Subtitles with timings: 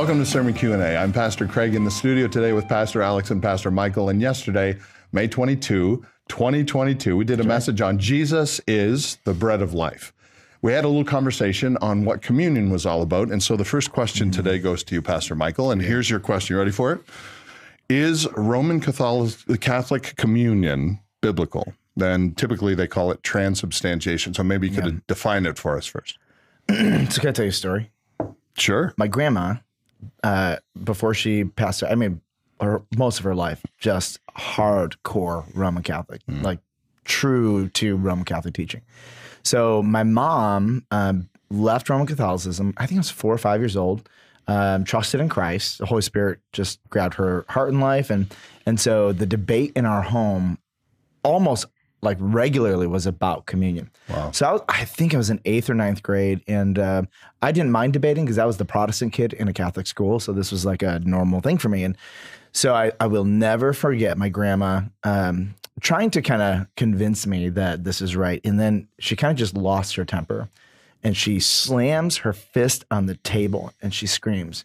[0.00, 0.96] Welcome to Sermon Q&A.
[0.96, 4.08] I'm Pastor Craig in the studio today with Pastor Alex and Pastor Michael.
[4.08, 4.78] And yesterday,
[5.12, 10.14] May 22, 2022, we did a message on Jesus is the bread of life.
[10.62, 13.30] We had a little conversation on what communion was all about.
[13.30, 14.42] And so the first question mm-hmm.
[14.42, 15.70] today goes to you, Pastor Michael.
[15.70, 16.54] And here's your question.
[16.54, 17.00] You ready for it?
[17.90, 21.74] Is Roman Catholic, Catholic communion biblical?
[21.94, 24.32] Then typically they call it transubstantiation.
[24.32, 26.18] So maybe you could define it for us first.
[26.70, 27.90] So can I tell you a story?
[28.56, 28.94] Sure.
[28.96, 29.56] My grandma,
[30.22, 32.20] uh, before she passed, I mean,
[32.60, 36.58] her, most of her life, just hardcore Roman Catholic, like
[37.04, 38.82] true to Roman Catholic teaching.
[39.42, 42.74] So my mom um, left Roman Catholicism.
[42.76, 44.08] I think I was four or five years old.
[44.46, 45.78] Um, trusted in Christ.
[45.78, 48.34] The Holy Spirit just grabbed her heart and life, and
[48.66, 50.58] and so the debate in our home
[51.22, 51.66] almost
[52.02, 53.90] like regularly was about communion.
[54.08, 54.30] Wow.
[54.30, 57.02] So I, was, I think I was in eighth or ninth grade, and uh,
[57.42, 60.32] I didn't mind debating because I was the Protestant kid in a Catholic school, so
[60.32, 61.84] this was like a normal thing for me.
[61.84, 61.96] And
[62.52, 67.48] so I, I will never forget my grandma um, trying to kind of convince me
[67.50, 70.48] that this is right, and then she kind of just lost her temper,
[71.02, 74.64] and she slams her fist on the table and she screams,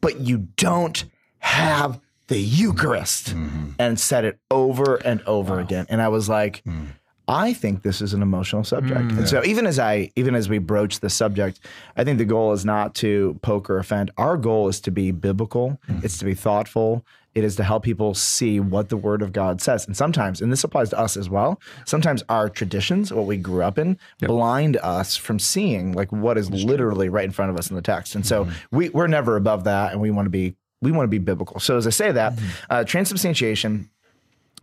[0.00, 1.04] "But you don't
[1.38, 3.70] have." The Eucharist mm-hmm.
[3.78, 5.86] and said it over and over again.
[5.88, 6.88] And I was like, mm.
[7.26, 9.00] I think this is an emotional subject.
[9.00, 9.28] and mm.
[9.28, 11.60] so even as I even as we broach the subject,
[11.96, 14.10] I think the goal is not to poke or offend.
[14.18, 15.80] Our goal is to be biblical.
[15.88, 16.04] Mm-hmm.
[16.04, 17.04] It's to be thoughtful.
[17.34, 19.86] It is to help people see what the word of God says.
[19.86, 23.62] And sometimes, and this applies to us as well, sometimes our traditions, what we grew
[23.62, 27.70] up in, blind us from seeing like what is literally right in front of us
[27.70, 28.14] in the text.
[28.14, 28.76] And so mm-hmm.
[28.76, 31.58] we, we're never above that and we want to be we want to be biblical.
[31.60, 32.38] So as I say that,
[32.70, 33.90] uh, transubstantiation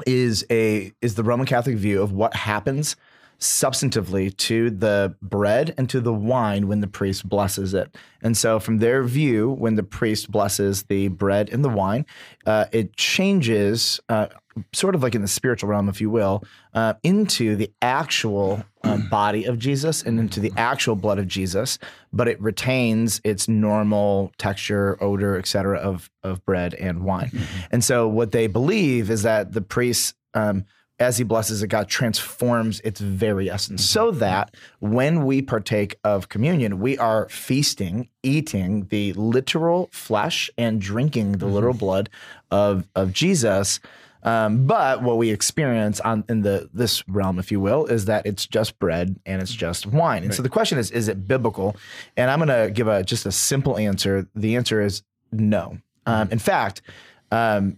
[0.07, 2.95] is a is the Roman Catholic view of what happens
[3.41, 7.97] substantively to the bread and to the wine when the priest blesses it.
[8.21, 12.05] And so, from their view, when the priest blesses the bread and the wine,
[12.45, 14.27] uh, it changes, uh,
[14.73, 16.43] sort of like in the spiritual realm, if you will,
[16.75, 21.79] uh, into the actual um, body of Jesus and into the actual blood of Jesus,
[22.13, 27.31] but it retains its normal texture, odor, et cetera, of, of bread and wine.
[27.71, 30.65] And so, what they believe is that the priest, um,
[31.01, 36.29] as he blesses it, God transforms its very essence so that when we partake of
[36.29, 42.09] communion, we are feasting, eating the literal flesh and drinking the literal blood
[42.51, 43.79] of, of Jesus.
[44.23, 48.27] Um, but what we experience on in the this realm, if you will, is that
[48.27, 50.23] it's just bread and it's just wine.
[50.23, 51.75] And so the question is, is it biblical?
[52.15, 54.27] And I'm going to give a just a simple answer.
[54.35, 55.01] The answer is
[55.31, 55.79] no.
[56.05, 56.83] Um, in fact,
[57.31, 57.77] um,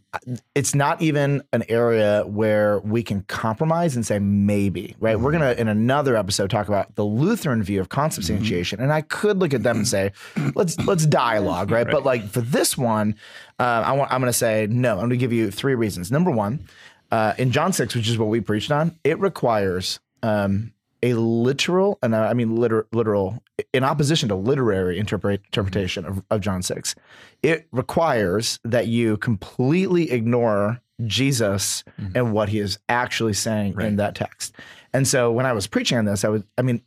[0.55, 5.19] it's not even an area where we can compromise and say maybe, right?
[5.19, 9.37] We're gonna in another episode talk about the Lutheran view of consubstantiation, and I could
[9.37, 10.11] look at them and say,
[10.55, 11.85] let's let's dialogue, right?
[11.89, 13.15] But like for this one,
[13.59, 14.93] uh, I want I'm gonna say no.
[14.93, 16.11] I'm gonna give you three reasons.
[16.11, 16.67] Number one,
[17.11, 21.99] uh, in John six, which is what we preached on, it requires um, a literal,
[22.01, 23.42] and I mean liter- literal,
[23.73, 26.95] in opposition to literary interpretation of, of John 6,
[27.41, 31.83] it requires that you completely ignore Jesus
[32.15, 34.55] and what he is actually saying in that text.
[34.93, 36.81] And so when I was preaching on this, I would, I mean,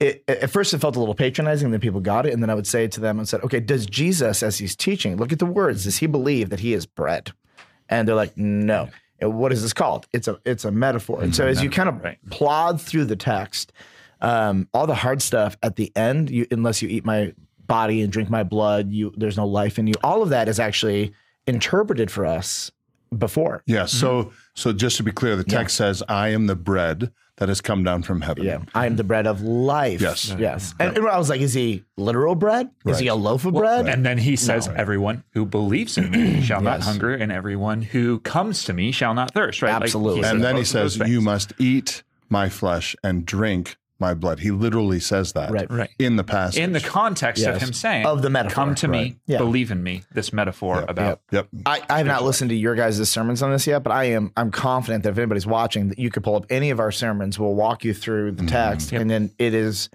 [0.00, 2.32] it, at first it felt a little patronizing that people got it.
[2.32, 5.16] And then I would say to them and said, okay, does Jesus, as he's teaching,
[5.16, 7.32] look at the words, does he believe that he is bread?
[7.88, 8.88] And they're like, no.
[9.20, 10.06] And what is this called?
[10.12, 11.20] It's a it's a metaphor.
[11.20, 13.72] And so as you kind of plod through the text,
[14.20, 17.32] um, all the hard stuff at the end, you, unless you eat my
[17.66, 19.94] body and drink my blood, you there's no life in you.
[20.02, 21.12] All of that is actually
[21.46, 22.70] interpreted for us
[23.16, 23.62] before.
[23.66, 23.86] Yeah.
[23.86, 27.60] So, so just to be clear, the text says, "I am the bread that has
[27.60, 30.00] come down from heaven." Yeah, I am the bread of life.
[30.00, 30.34] Yes.
[30.38, 30.74] yes.
[30.80, 32.70] And, and I was like, is he literal bread?
[32.84, 33.86] Is he a loaf of bread?
[33.86, 38.18] And then he says, Everyone who believes in me shall not hunger, and everyone who
[38.20, 39.62] comes to me shall not thirst.
[39.62, 39.72] Right?
[39.72, 40.22] Absolutely.
[40.22, 43.76] says And then he both of those says, "You must eat my flesh and drink
[44.00, 45.70] my blood." He literally says that Right.
[45.70, 45.90] Right.
[45.98, 46.60] in the passage.
[46.60, 49.16] in the context of him saying, Of the metaphor, come to me.
[49.26, 49.38] Yeah.
[49.38, 51.48] believe in me." This metaphor about yep.
[51.66, 54.32] I, I have not listened to your guys' sermons on this yet, but I am
[54.36, 57.38] I'm confident that if anybody's watching, that you could pull up any of our sermons.
[57.38, 58.48] We'll walk you through the mm-hmm.
[58.48, 59.88] text, and then it is.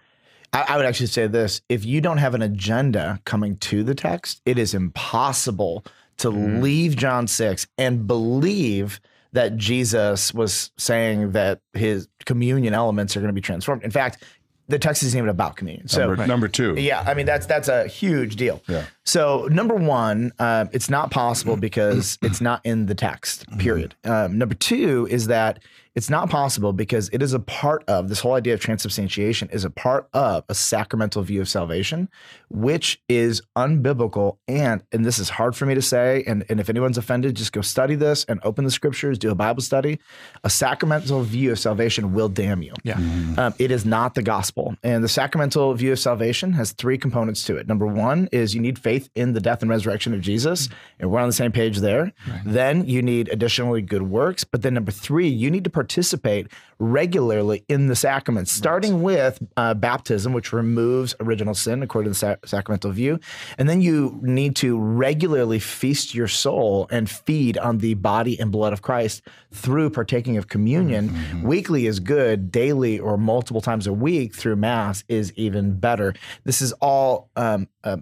[0.51, 3.95] I, I would actually say this: if you don't have an agenda coming to the
[3.95, 5.85] text, it is impossible
[6.17, 6.61] to mm-hmm.
[6.61, 8.99] leave John six and believe
[9.33, 13.83] that Jesus was saying that his communion elements are going to be transformed.
[13.83, 14.23] In fact,
[14.69, 15.87] the text isn't even about communion.
[15.89, 16.75] So Number, number two.
[16.75, 18.61] yeah, I mean that's that's a huge deal.
[18.67, 18.85] Yeah.
[19.03, 23.45] So number one, um, it's not possible because it's not in the text.
[23.57, 23.93] Period.
[24.05, 25.59] Um, number two is that
[25.95, 29.63] It's not possible because it is a part of this whole idea of transubstantiation is
[29.63, 32.09] a part of a sacramental view of salvation,
[32.49, 34.37] which is unbiblical.
[34.47, 36.23] And and this is hard for me to say.
[36.25, 39.35] And, and if anyone's offended, just go study this and open the scriptures, do a
[39.35, 39.99] Bible study.
[40.43, 42.73] A sacramental view of salvation will damn you.
[42.83, 42.97] Yeah.
[43.37, 44.75] Um, it is not the gospel.
[44.83, 47.67] And the sacramental view of salvation has three components to it.
[47.67, 50.69] Number one is you need faith in the death and resurrection of Jesus,
[50.99, 52.11] and we're on the same page there.
[52.45, 54.43] Then you need additionally good works.
[54.43, 56.47] But then number three, you need to participate
[56.79, 62.37] regularly in the sacraments, starting with uh, baptism, which removes original sin according to the
[62.41, 63.19] sa- sacramental view.
[63.57, 68.49] And then you need to regularly feast your soul and feed on the body and
[68.49, 71.11] blood of Christ through partaking of communion.
[71.43, 76.13] Weekly is good, daily or multiple times a week through Mass is even better.
[76.45, 77.29] This is all.
[77.35, 77.97] Um, uh,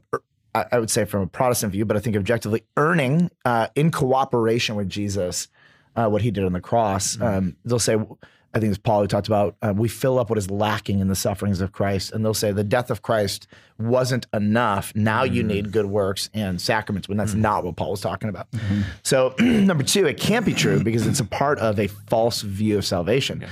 [0.53, 3.89] I I would say from a Protestant view, but I think objectively earning uh, in
[3.89, 5.47] cooperation with Jesus
[5.95, 7.19] uh, what he did on the cross.
[7.21, 7.95] Um, they'll say,
[8.53, 11.07] I think it's Paul who talked about uh, we fill up what is lacking in
[11.07, 13.47] the sufferings of Christ, and they'll say the death of Christ
[13.79, 14.93] wasn't enough.
[14.95, 18.47] Now you need good works and sacraments, when that's not what Paul was talking about.
[19.03, 22.77] So number two, it can't be true because it's a part of a false view
[22.77, 23.45] of salvation.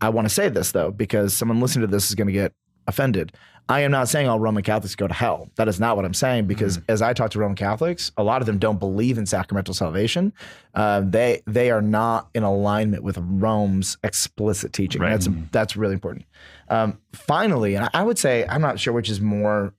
[0.00, 2.52] I want to say this though because someone listening to this is going to get
[2.86, 3.32] offended.
[3.68, 5.50] I am not saying all Roman Catholics go to hell.
[5.56, 8.40] That is not what I'm saying because as I talk to Roman Catholics, a lot
[8.40, 10.32] of them don't believe in sacramental salvation.
[10.74, 15.02] Uh, they they are not in alignment with Rome's explicit teaching.
[15.02, 15.10] Right.
[15.10, 16.26] That's that's really important.
[16.68, 19.74] Um, finally, and I would say I'm not sure which is more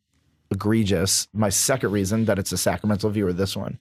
[0.52, 1.28] egregious.
[1.34, 3.80] My second reason that it's a sacramental view or this one.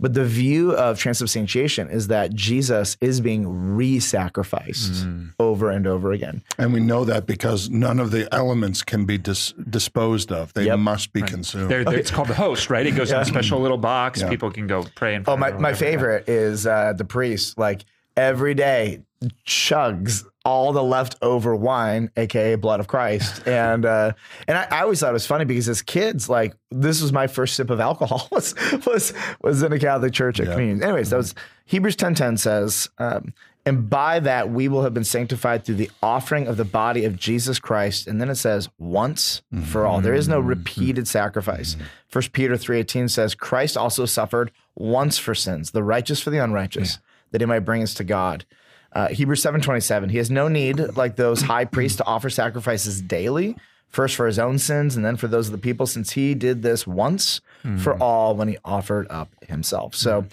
[0.00, 5.06] But the view of transubstantiation is that Jesus is being re-sacrificed
[5.38, 6.42] over and over again.
[6.58, 10.52] And we know that because none of the elements can be dis- disposed of.
[10.54, 10.78] They Yep.
[10.78, 11.70] must be consumed.
[11.70, 12.86] They're, they're- It's called the host, right?
[12.86, 14.22] It goes in a special little box.
[14.22, 15.24] People can go pray and.
[15.28, 17.56] Oh, my, my favorite is uh, the priest.
[17.58, 17.84] Like
[18.16, 19.02] every day,
[19.46, 24.12] chugs all the leftover wine, aka blood of Christ, and uh,
[24.46, 27.26] and I, I always thought it was funny because as kids, like this was my
[27.26, 28.54] first sip of alcohol was
[28.86, 29.12] was
[29.42, 30.82] was in a Catholic church at communion.
[30.82, 31.34] Anyways, that was
[31.64, 32.88] Hebrews ten ten says.
[32.98, 33.32] Um,
[33.66, 37.16] and by that we will have been sanctified through the offering of the body of
[37.16, 38.06] Jesus Christ.
[38.06, 40.00] And then it says, once for all.
[40.00, 41.76] There is no repeated sacrifice.
[42.08, 46.98] First Peter 3.18 says, Christ also suffered once for sins, the righteous for the unrighteous,
[47.34, 48.44] that he might bring us to God.
[48.92, 53.56] Uh, Hebrews 7.27, he has no need, like those high priests, to offer sacrifices daily,
[53.88, 56.62] first for his own sins and then for those of the people, since he did
[56.62, 57.40] this once
[57.80, 59.96] for all when he offered up himself.
[59.96, 60.26] So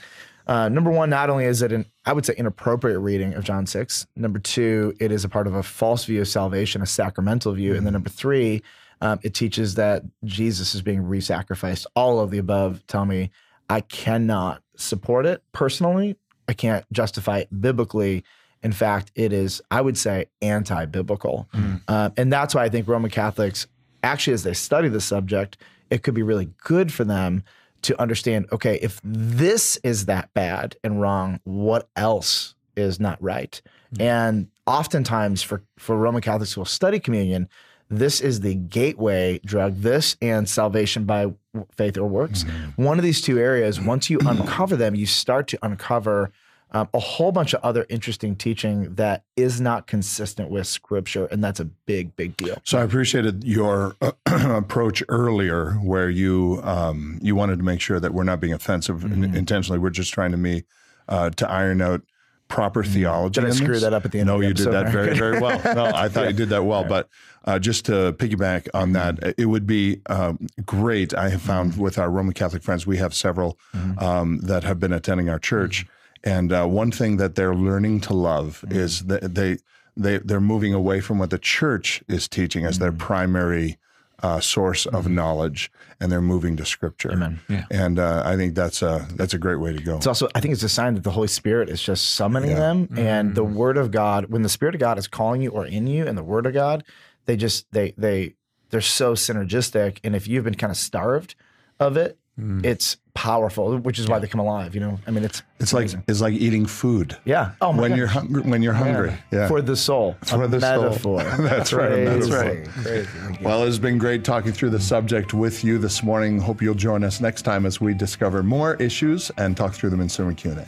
[0.45, 3.65] uh, number one, not only is it an, I would say, inappropriate reading of John
[3.65, 4.05] 6.
[4.15, 7.73] Number two, it is a part of a false view of salvation, a sacramental view.
[7.73, 8.61] And then number three,
[9.01, 11.87] um, it teaches that Jesus is being re sacrificed.
[11.95, 13.31] All of the above tell me
[13.71, 16.15] I cannot support it personally.
[16.47, 18.23] I can't justify it biblically.
[18.63, 21.47] In fact, it is, I would say, anti biblical.
[21.87, 23.67] Uh, and that's why I think Roman Catholics,
[24.03, 25.57] actually, as they study the subject,
[25.89, 27.43] it could be really good for them
[27.83, 33.61] to understand okay, if this is that bad and wrong, what else is not right?
[33.99, 37.49] And oftentimes for, for Roman Catholics who will study communion,
[37.91, 41.33] this is the gateway drug, this and salvation by
[41.75, 42.45] faith or works.
[42.77, 46.31] One of these two areas, once you uncover them, you start to uncover
[46.73, 51.25] um, a whole bunch of other interesting teaching that is not consistent with scripture.
[51.25, 52.61] And that's a big, big deal.
[52.63, 57.99] So I appreciated your uh, approach earlier, where you um, you wanted to make sure
[57.99, 59.35] that we're not being offensive Mm-hmm.
[59.35, 59.79] intentionally.
[59.79, 60.63] We're just trying to me
[61.09, 62.03] uh, to iron out
[62.51, 63.39] proper theology.
[63.39, 63.49] Mm-hmm.
[63.49, 63.83] Did I screw this.
[63.83, 65.59] that up at the end No, of the you did that very very well.
[65.75, 66.83] No, I thought you did that well.
[66.83, 67.07] But
[67.45, 71.13] uh, just to piggyback on that, it would be um, great.
[71.13, 73.57] I have found with our Roman Catholic friends, we have several
[73.97, 75.85] um, that have been attending our church,
[76.23, 79.57] and uh, one thing that they're learning to love is that they
[79.95, 83.77] they they're moving away from what the church is teaching as their primary
[84.23, 87.11] uh, source of knowledge, and they're moving to Scripture.
[87.11, 87.39] Amen.
[87.47, 87.65] Yeah.
[87.71, 89.97] And uh, I think that's a that's a great way to go.
[89.97, 92.87] It's also, I think it's a sign that the Holy Spirit is just summoning them,
[92.97, 94.25] and the Word of God.
[94.25, 96.53] When the Spirit of God is calling you or in you, and the Word of
[96.53, 96.83] God,
[97.25, 98.35] they just they they
[98.69, 99.99] they're so synergistic.
[100.03, 101.35] And if you've been kind of starved
[101.79, 102.65] of it, Mm.
[102.65, 104.73] it's powerful, which is why they come alive.
[104.73, 107.15] You know, I mean, it's It's like it's like eating food.
[107.25, 107.51] yeah.
[107.61, 107.97] Oh my when God.
[107.97, 109.47] you're hungry, when you're hungry, yeah.
[109.49, 110.83] for the soul, For a the soul.
[110.83, 111.23] metaphor.
[111.39, 112.83] That's right, a Crazy, metaphor.
[112.83, 113.43] crazy.
[113.43, 116.39] Well, it's been great talking through the subject with you this morning.
[116.39, 119.99] Hope you'll join us next time as we discover more issues and talk through them
[120.01, 120.65] in Sermon Q&A.